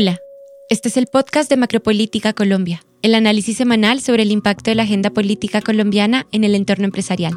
[0.00, 0.20] Hola,
[0.70, 4.84] este es el podcast de Macropolítica Colombia, el análisis semanal sobre el impacto de la
[4.84, 7.34] agenda política colombiana en el entorno empresarial.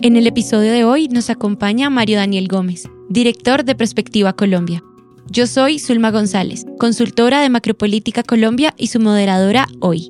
[0.00, 4.82] En el episodio de hoy nos acompaña Mario Daniel Gómez, director de Perspectiva Colombia.
[5.30, 10.08] Yo soy Zulma González, consultora de Macropolítica Colombia y su moderadora hoy.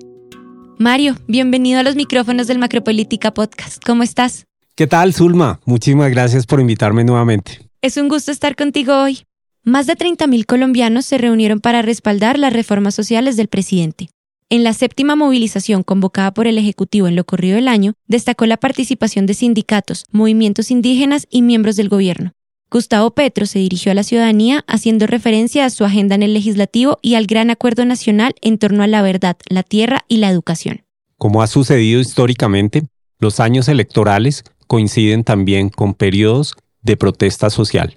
[0.79, 3.83] Mario, bienvenido a los micrófonos del Macropolítica Podcast.
[3.85, 4.46] ¿Cómo estás?
[4.77, 5.59] ¿Qué tal, Zulma?
[5.65, 7.69] Muchísimas gracias por invitarme nuevamente.
[7.83, 9.25] Es un gusto estar contigo hoy.
[9.69, 14.09] Más de 30.000 colombianos se reunieron para respaldar las reformas sociales del presidente.
[14.48, 18.56] En la séptima movilización convocada por el Ejecutivo en lo corrido del año, destacó la
[18.56, 22.33] participación de sindicatos, movimientos indígenas y miembros del gobierno.
[22.70, 26.98] Gustavo Petro se dirigió a la ciudadanía haciendo referencia a su agenda en el legislativo
[27.03, 30.87] y al gran acuerdo nacional en torno a la verdad, la tierra y la educación.
[31.19, 32.84] Como ha sucedido históricamente,
[33.19, 37.92] los años electorales coinciden también con periodos de protesta social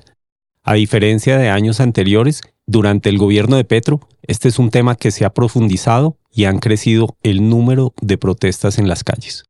[0.63, 5.11] a diferencia de años anteriores, durante el gobierno de Petro, este es un tema que
[5.11, 9.43] se ha profundizado y han crecido el número de protestas en las calles.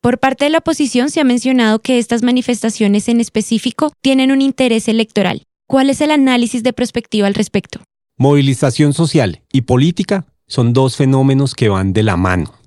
[0.00, 4.42] Por parte de la oposición se ha mencionado que estas manifestaciones en específico tienen un
[4.42, 5.42] interés electoral.
[5.66, 7.80] ¿Cuál es el análisis de perspectiva al respecto?
[8.16, 12.57] Movilización social y política son dos fenómenos que van de la mano.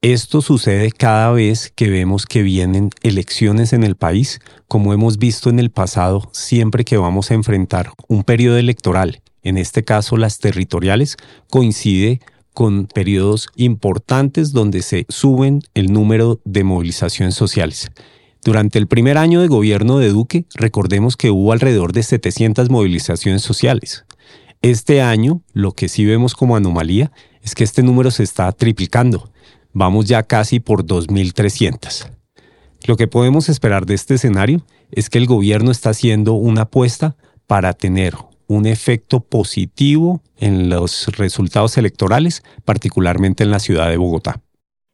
[0.00, 5.50] Esto sucede cada vez que vemos que vienen elecciones en el país, como hemos visto
[5.50, 10.38] en el pasado, siempre que vamos a enfrentar un periodo electoral, en este caso las
[10.38, 11.16] territoriales,
[11.50, 12.20] coincide
[12.54, 17.90] con periodos importantes donde se suben el número de movilizaciones sociales.
[18.44, 23.42] Durante el primer año de gobierno de Duque, recordemos que hubo alrededor de 700 movilizaciones
[23.42, 24.04] sociales.
[24.62, 27.10] Este año, lo que sí vemos como anomalía
[27.42, 29.28] es que este número se está triplicando
[29.78, 32.10] vamos ya casi por 2.300.
[32.86, 37.16] Lo que podemos esperar de este escenario es que el gobierno está haciendo una apuesta
[37.46, 38.14] para tener
[38.46, 44.40] un efecto positivo en los resultados electorales, particularmente en la ciudad de Bogotá.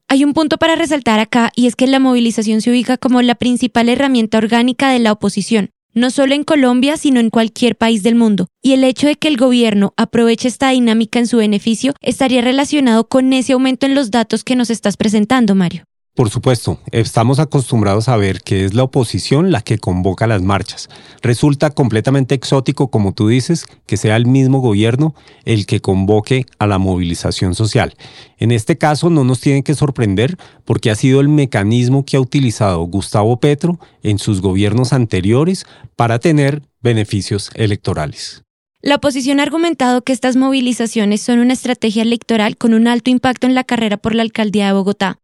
[0.08, 3.36] Hay un punto para resaltar acá y es que la movilización se ubica como la
[3.36, 8.14] principal herramienta orgánica de la oposición, no solo en Colombia, sino en cualquier país del
[8.14, 8.48] mundo.
[8.62, 13.08] Y el hecho de que el gobierno aproveche esta dinámica en su beneficio estaría relacionado
[13.08, 15.84] con ese aumento en los datos que nos estás presentando, Mario.
[16.14, 20.88] Por supuesto, estamos acostumbrados a ver que es la oposición la que convoca las marchas.
[21.22, 26.68] Resulta completamente exótico, como tú dices, que sea el mismo gobierno el que convoque a
[26.68, 27.96] la movilización social.
[28.38, 32.20] En este caso no nos tiene que sorprender porque ha sido el mecanismo que ha
[32.20, 35.66] utilizado Gustavo Petro en sus gobiernos anteriores
[35.96, 38.44] para tener beneficios electorales.
[38.82, 43.48] La oposición ha argumentado que estas movilizaciones son una estrategia electoral con un alto impacto
[43.48, 45.18] en la carrera por la alcaldía de Bogotá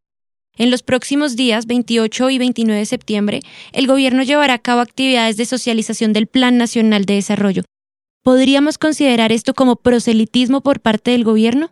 [0.61, 3.41] en los próximos días, 28 y 29 de septiembre,
[3.73, 7.63] el gobierno llevará a cabo actividades de socialización del Plan Nacional de Desarrollo.
[8.23, 11.71] ¿Podríamos considerar esto como proselitismo por parte del gobierno?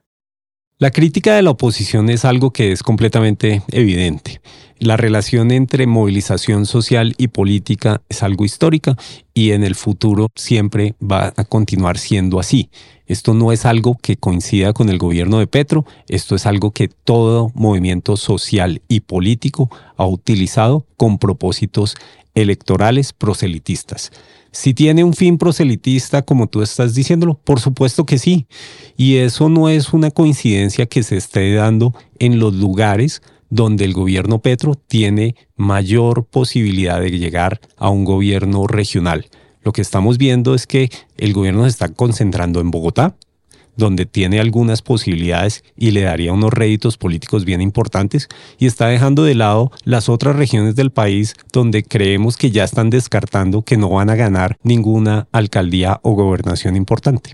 [0.81, 4.41] La crítica de la oposición es algo que es completamente evidente.
[4.79, 8.95] La relación entre movilización social y política es algo histórica
[9.35, 12.71] y en el futuro siempre va a continuar siendo así.
[13.07, 16.87] Esto no es algo que coincida con el gobierno de Petro, esto es algo que
[16.87, 21.97] todo movimiento social y político ha utilizado con propósitos
[22.41, 24.11] electorales proselitistas.
[24.51, 28.47] Si tiene un fin proselitista, como tú estás diciéndolo, por supuesto que sí.
[28.97, 33.93] Y eso no es una coincidencia que se esté dando en los lugares donde el
[33.93, 39.27] gobierno Petro tiene mayor posibilidad de llegar a un gobierno regional.
[39.63, 43.17] Lo que estamos viendo es que el gobierno se está concentrando en Bogotá,
[43.79, 48.29] donde tiene algunas posibilidades y le daría unos réditos políticos bien importantes
[48.59, 52.91] y está dejando de lado las otras regiones del país donde creemos que ya están
[52.91, 57.33] descartando que no van a ganar ninguna alcaldía o gobernación importante.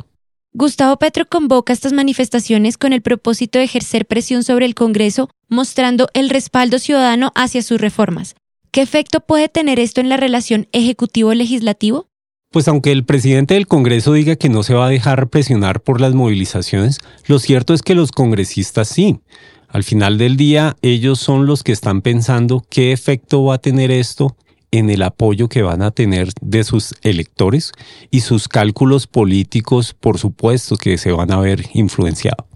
[0.52, 6.08] Gustavo Petro convoca estas manifestaciones con el propósito de ejercer presión sobre el Congreso, mostrando
[6.14, 8.36] el respaldo ciudadano hacia sus reformas.
[8.70, 12.06] ¿Qué efecto puede tener esto en la relación ejecutivo-legislativo?
[12.54, 16.00] Pues aunque el presidente del Congreso diga que no se va a dejar presionar por
[16.00, 19.18] las movilizaciones, lo cierto es que los congresistas sí.
[19.66, 23.90] Al final del día, ellos son los que están pensando qué efecto va a tener
[23.90, 24.36] esto
[24.70, 27.72] en el apoyo que van a tener de sus electores
[28.12, 32.46] y sus cálculos políticos, por supuesto, que se van a ver influenciados.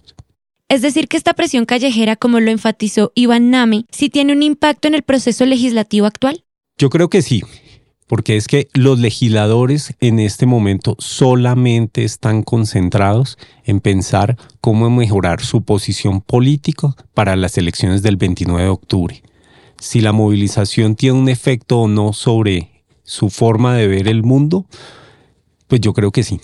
[0.68, 4.86] Es decir, que esta presión callejera, como lo enfatizó Iván Name, sí tiene un impacto
[4.86, 6.44] en el proceso legislativo actual.
[6.76, 7.42] Yo creo que sí
[8.08, 15.42] porque es que los legisladores en este momento solamente están concentrados en pensar cómo mejorar
[15.42, 19.22] su posición política para las elecciones del 29 de octubre.
[19.78, 24.66] Si la movilización tiene un efecto o no sobre su forma de ver el mundo,
[25.68, 26.40] pues yo creo que sí.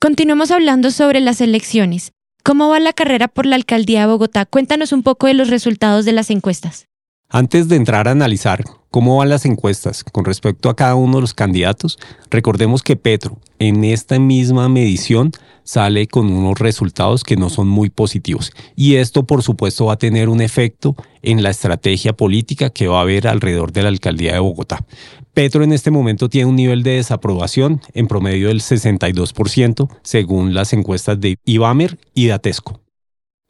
[0.00, 2.12] Continuamos hablando sobre las elecciones.
[2.42, 4.44] ¿Cómo va la carrera por la alcaldía de Bogotá?
[4.44, 6.88] Cuéntanos un poco de los resultados de las encuestas.
[7.34, 11.22] Antes de entrar a analizar cómo van las encuestas con respecto a cada uno de
[11.22, 11.98] los candidatos,
[12.30, 15.32] recordemos que Petro en esta misma medición
[15.64, 18.52] sale con unos resultados que no son muy positivos.
[18.76, 22.98] Y esto, por supuesto, va a tener un efecto en la estrategia política que va
[22.98, 24.84] a haber alrededor de la alcaldía de Bogotá.
[25.32, 30.72] Petro en este momento tiene un nivel de desaprobación en promedio del 62%, según las
[30.72, 32.83] encuestas de Ibamer y Datesco.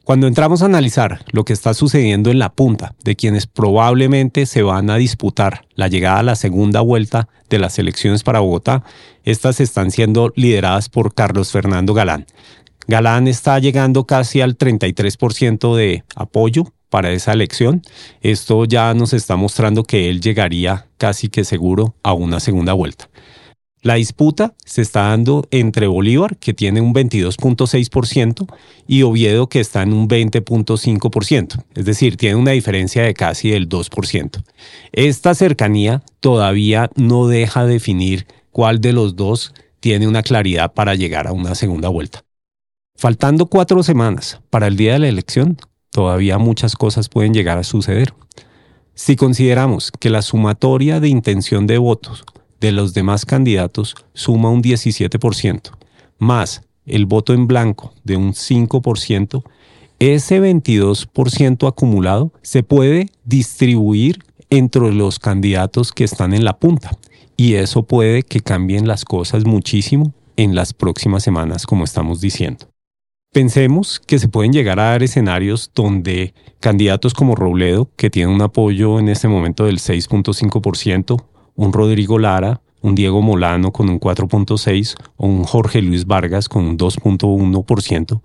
[0.05, 4.61] Cuando entramos a analizar lo que está sucediendo en la punta de quienes probablemente se
[4.61, 8.83] van a disputar la llegada a la segunda vuelta de las elecciones para Bogotá,
[9.23, 12.27] estas están siendo lideradas por Carlos Fernando Galán.
[12.87, 17.81] Galán está llegando casi al 33% de apoyo para esa elección.
[18.21, 23.09] Esto ya nos está mostrando que él llegaría casi que seguro a una segunda vuelta.
[23.85, 28.51] La disputa se está dando entre Bolívar, que tiene un 22.6%,
[28.87, 31.63] y Oviedo, que está en un 20.5%.
[31.75, 34.43] Es decir, tiene una diferencia de casi el 2%.
[34.91, 41.27] Esta cercanía todavía no deja definir cuál de los dos tiene una claridad para llegar
[41.27, 42.25] a una segunda vuelta.
[42.95, 45.57] Faltando cuatro semanas para el día de la elección,
[45.91, 48.15] todavía muchas cosas pueden llegar a suceder.
[48.95, 52.25] Si consideramos que la sumatoria de intención de votos
[52.59, 55.71] de los demás candidatos suma un 17%,
[56.17, 59.43] más el voto en blanco de un 5%,
[59.99, 64.19] ese 22% acumulado se puede distribuir
[64.49, 66.91] entre los candidatos que están en la punta.
[67.37, 72.67] Y eso puede que cambien las cosas muchísimo en las próximas semanas, como estamos diciendo.
[73.33, 78.41] Pensemos que se pueden llegar a dar escenarios donde candidatos como Robledo, que tiene un
[78.41, 81.21] apoyo en este momento del 6.5%,
[81.55, 86.65] un Rodrigo Lara, un Diego Molano con un 4.6 o un Jorge Luis Vargas con
[86.65, 88.21] un 2.1%,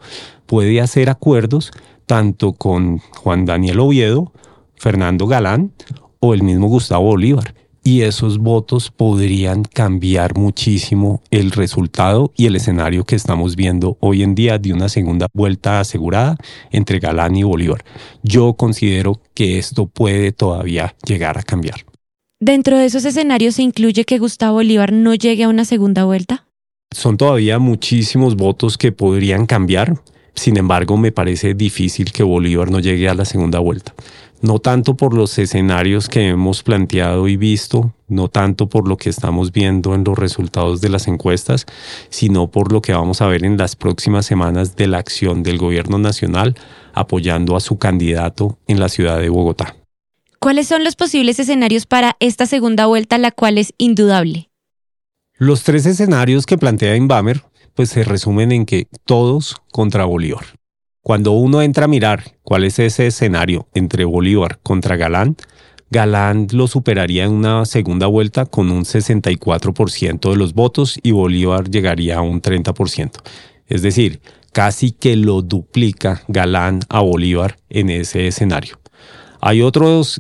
[0.47, 1.71] puede hacer acuerdos
[2.07, 4.33] tanto con Juan Daniel Oviedo,
[4.75, 5.73] Fernando Galán
[6.19, 7.55] o el mismo Gustavo Bolívar.
[7.83, 14.23] Y esos votos podrían cambiar muchísimo el resultado y el escenario que estamos viendo hoy
[14.23, 16.37] en día de una segunda vuelta asegurada
[16.71, 17.83] entre Galán y Bolívar.
[18.23, 21.90] Yo considero que esto puede todavía llegar a cambiar.
[22.43, 26.47] ¿Dentro de esos escenarios se incluye que Gustavo Bolívar no llegue a una segunda vuelta?
[26.91, 30.01] Son todavía muchísimos votos que podrían cambiar.
[30.35, 33.93] Sin embargo, me parece difícil que Bolívar no llegue a la segunda vuelta.
[34.41, 39.11] No tanto por los escenarios que hemos planteado y visto, no tanto por lo que
[39.11, 41.67] estamos viendo en los resultados de las encuestas,
[42.09, 45.59] sino por lo que vamos a ver en las próximas semanas de la acción del
[45.59, 46.55] gobierno nacional
[46.95, 49.77] apoyando a su candidato en la ciudad de Bogotá.
[50.43, 54.49] ¿Cuáles son los posibles escenarios para esta segunda vuelta, la cual es indudable?
[55.37, 57.43] Los tres escenarios que plantea Inbamer
[57.75, 60.47] pues se resumen en que todos contra Bolívar.
[61.03, 65.37] Cuando uno entra a mirar cuál es ese escenario entre Bolívar contra Galán,
[65.91, 71.69] Galán lo superaría en una segunda vuelta con un 64% de los votos y Bolívar
[71.69, 73.11] llegaría a un 30%.
[73.67, 74.23] Es decir,
[74.55, 78.81] casi que lo duplica Galán a Bolívar en ese escenario.
[79.43, 80.19] Hay otros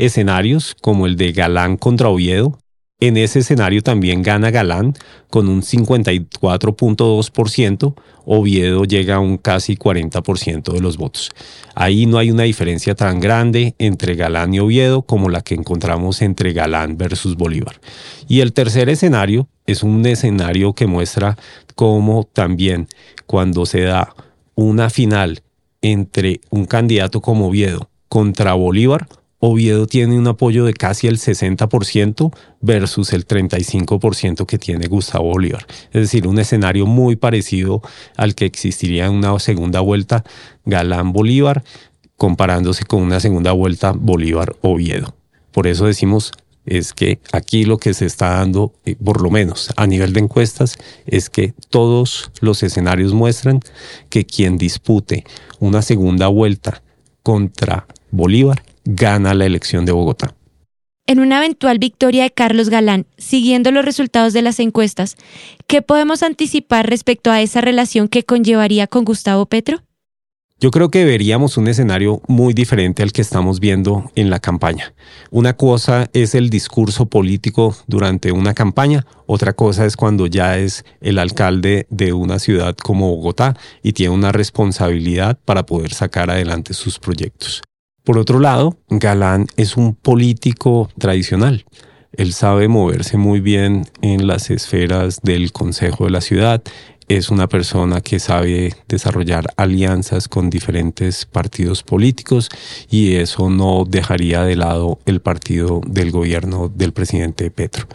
[0.00, 2.58] escenarios como el de Galán contra Oviedo.
[3.02, 4.94] En ese escenario también gana Galán
[5.30, 7.94] con un 54.2%,
[8.26, 11.30] Oviedo llega a un casi 40% de los votos.
[11.74, 16.22] Ahí no hay una diferencia tan grande entre Galán y Oviedo como la que encontramos
[16.22, 17.80] entre Galán versus Bolívar.
[18.28, 21.38] Y el tercer escenario es un escenario que muestra
[21.74, 22.88] cómo también
[23.26, 24.14] cuando se da
[24.54, 25.42] una final
[25.80, 29.08] entre un candidato como Oviedo contra Bolívar,
[29.42, 32.30] Oviedo tiene un apoyo de casi el 60%
[32.60, 35.66] versus el 35% que tiene Gustavo Bolívar.
[35.92, 37.80] Es decir, un escenario muy parecido
[38.18, 40.24] al que existiría en una segunda vuelta
[40.66, 41.64] Galán-Bolívar,
[42.18, 45.14] comparándose con una segunda vuelta Bolívar-Oviedo.
[45.52, 46.32] Por eso decimos
[46.66, 50.20] es que aquí lo que se está dando, eh, por lo menos a nivel de
[50.20, 53.60] encuestas, es que todos los escenarios muestran
[54.10, 55.24] que quien dispute
[55.58, 56.82] una segunda vuelta
[57.22, 58.62] contra Bolívar
[58.94, 60.34] gana la elección de Bogotá.
[61.06, 65.16] En una eventual victoria de Carlos Galán, siguiendo los resultados de las encuestas,
[65.66, 69.82] ¿qué podemos anticipar respecto a esa relación que conllevaría con Gustavo Petro?
[70.62, 74.92] Yo creo que veríamos un escenario muy diferente al que estamos viendo en la campaña.
[75.30, 80.84] Una cosa es el discurso político durante una campaña, otra cosa es cuando ya es
[81.00, 86.74] el alcalde de una ciudad como Bogotá y tiene una responsabilidad para poder sacar adelante
[86.74, 87.62] sus proyectos.
[88.04, 91.64] Por otro lado, Galán es un político tradicional.
[92.12, 96.62] Él sabe moverse muy bien en las esferas del Consejo de la Ciudad,
[97.10, 102.48] es una persona que sabe desarrollar alianzas con diferentes partidos políticos
[102.88, 107.88] y eso no dejaría de lado el partido del gobierno del presidente Petro.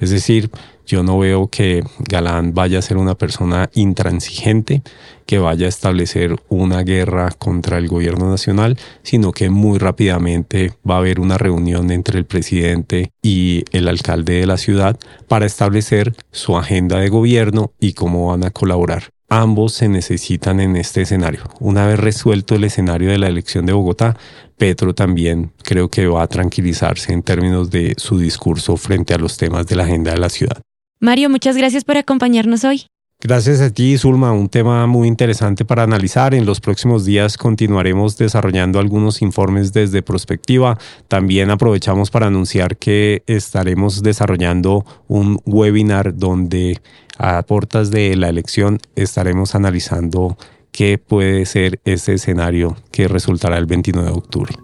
[0.00, 0.50] Es decir,
[0.92, 4.82] yo no veo que Galán vaya a ser una persona intransigente,
[5.24, 10.96] que vaya a establecer una guerra contra el gobierno nacional, sino que muy rápidamente va
[10.96, 16.14] a haber una reunión entre el presidente y el alcalde de la ciudad para establecer
[16.30, 19.04] su agenda de gobierno y cómo van a colaborar.
[19.30, 21.44] Ambos se necesitan en este escenario.
[21.58, 24.14] Una vez resuelto el escenario de la elección de Bogotá,
[24.58, 29.38] Petro también creo que va a tranquilizarse en términos de su discurso frente a los
[29.38, 30.60] temas de la agenda de la ciudad.
[31.02, 32.86] Mario, muchas gracias por acompañarnos hoy.
[33.20, 36.32] Gracias a ti, Zulma, un tema muy interesante para analizar.
[36.32, 40.78] En los próximos días continuaremos desarrollando algunos informes desde Prospectiva.
[41.08, 46.80] También aprovechamos para anunciar que estaremos desarrollando un webinar donde
[47.18, 50.38] a portas de la elección estaremos analizando
[50.70, 54.54] qué puede ser ese escenario que resultará el 29 de octubre.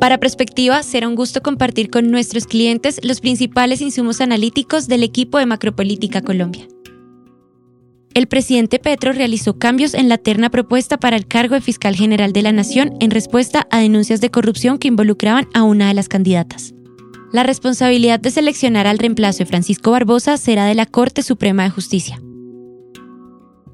[0.00, 5.38] Para Perspectiva, será un gusto compartir con nuestros clientes los principales insumos analíticos del equipo
[5.38, 6.68] de Macropolítica Colombia.
[8.12, 12.32] El presidente Petro realizó cambios en la terna propuesta para el cargo de fiscal general
[12.32, 16.08] de la Nación en respuesta a denuncias de corrupción que involucraban a una de las
[16.08, 16.74] candidatas.
[17.32, 21.70] La responsabilidad de seleccionar al reemplazo de Francisco Barbosa será de la Corte Suprema de
[21.70, 22.22] Justicia.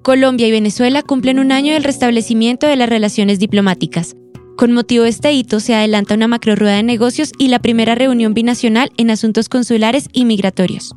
[0.02, 4.17] Colombia y Venezuela cumplen un año del restablecimiento de las relaciones diplomáticas,
[4.57, 7.95] con motivo de este hito se adelanta una macro rueda de negocios y la primera
[7.95, 10.95] reunión binacional en asuntos consulares y migratorios.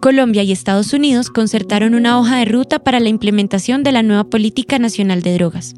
[0.00, 4.24] Colombia y Estados Unidos concertaron una hoja de ruta para la implementación de la nueva
[4.24, 5.74] Política Nacional de Drogas.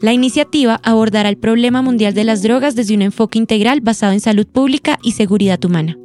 [0.00, 4.20] La iniciativa abordará el problema mundial de las drogas desde un enfoque integral basado en
[4.20, 5.96] salud pública y seguridad humana.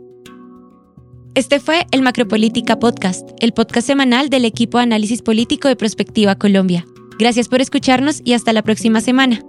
[1.35, 6.35] Este fue el Macropolítica Podcast, el podcast semanal del equipo de análisis político de Prospectiva
[6.35, 6.85] Colombia.
[7.17, 9.43] Gracias por escucharnos y hasta la próxima semana.